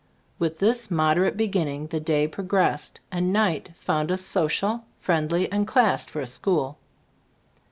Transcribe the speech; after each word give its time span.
With 0.39 0.57
this 0.57 0.89
moderate 0.89 1.37
beginning 1.37 1.85
the 1.89 1.99
day 1.99 2.27
pro 2.27 2.43
gressed, 2.43 2.93
and 3.11 3.31
night 3.31 3.69
found 3.75 4.11
us 4.11 4.23
social, 4.23 4.83
friendly 4.99 5.47
and 5.51 5.67
classed 5.67 6.09
for 6.09 6.21
a 6.21 6.25
school. 6.25 6.79